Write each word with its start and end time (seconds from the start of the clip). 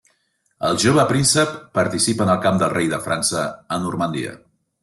El 0.69 0.79
jove 0.83 1.03
príncep 1.11 1.53
participa 1.79 2.27
en 2.27 2.33
el 2.37 2.41
camp 2.47 2.59
del 2.65 2.75
rei 2.79 2.91
de 2.97 3.01
França 3.07 3.47
a 3.77 3.81
Normandia. 3.85 4.37